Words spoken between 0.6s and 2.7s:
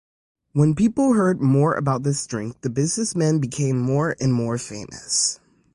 people heard more about this drink